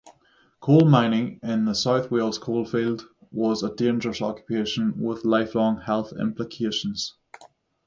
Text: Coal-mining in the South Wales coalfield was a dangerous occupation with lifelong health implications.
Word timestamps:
Coal-mining 0.61 1.41
in 1.43 1.65
the 1.65 1.75
South 1.75 2.09
Wales 2.09 2.39
coalfield 2.39 3.05
was 3.31 3.61
a 3.61 3.75
dangerous 3.75 4.19
occupation 4.19 4.99
with 4.99 5.25
lifelong 5.25 5.79
health 5.79 6.11
implications. 6.19 7.13